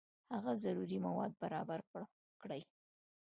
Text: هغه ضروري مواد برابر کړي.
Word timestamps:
هغه 0.35 0.51
ضروري 0.63 0.97
مواد 1.07 1.31
برابر 1.43 1.79
کړي. 2.41 2.61